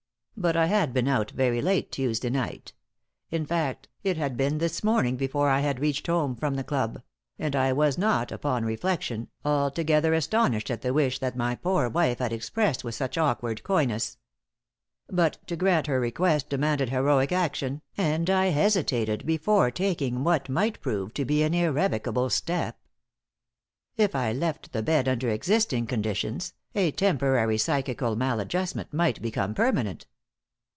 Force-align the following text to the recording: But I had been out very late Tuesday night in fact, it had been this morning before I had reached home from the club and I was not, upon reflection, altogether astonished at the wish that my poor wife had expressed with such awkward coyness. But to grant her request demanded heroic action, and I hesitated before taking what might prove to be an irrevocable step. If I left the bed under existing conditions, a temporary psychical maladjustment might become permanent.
But 0.37 0.57
I 0.57 0.65
had 0.65 0.91
been 0.91 1.07
out 1.07 1.29
very 1.29 1.61
late 1.61 1.91
Tuesday 1.91 2.31
night 2.31 2.73
in 3.29 3.45
fact, 3.45 3.87
it 4.01 4.17
had 4.17 4.35
been 4.37 4.57
this 4.57 4.83
morning 4.83 5.15
before 5.15 5.49
I 5.51 5.59
had 5.59 5.79
reached 5.79 6.07
home 6.07 6.35
from 6.35 6.55
the 6.55 6.63
club 6.63 7.03
and 7.37 7.55
I 7.55 7.71
was 7.73 7.95
not, 7.95 8.31
upon 8.31 8.65
reflection, 8.65 9.27
altogether 9.45 10.15
astonished 10.15 10.71
at 10.71 10.81
the 10.81 10.95
wish 10.95 11.19
that 11.19 11.35
my 11.37 11.53
poor 11.53 11.89
wife 11.89 12.17
had 12.17 12.33
expressed 12.33 12.83
with 12.83 12.95
such 12.95 13.19
awkward 13.19 13.61
coyness. 13.61 14.17
But 15.09 15.45
to 15.45 15.55
grant 15.55 15.85
her 15.85 15.99
request 15.99 16.49
demanded 16.49 16.89
heroic 16.89 17.31
action, 17.31 17.83
and 17.95 18.27
I 18.27 18.47
hesitated 18.47 19.27
before 19.27 19.69
taking 19.69 20.23
what 20.23 20.49
might 20.49 20.81
prove 20.81 21.13
to 21.15 21.25
be 21.25 21.43
an 21.43 21.53
irrevocable 21.53 22.31
step. 22.31 22.79
If 23.95 24.15
I 24.15 24.33
left 24.33 24.73
the 24.73 24.81
bed 24.81 25.07
under 25.07 25.29
existing 25.29 25.85
conditions, 25.85 26.55
a 26.73 26.89
temporary 26.89 27.59
psychical 27.59 28.15
maladjustment 28.15 28.91
might 28.91 29.21
become 29.21 29.53
permanent. 29.53 30.07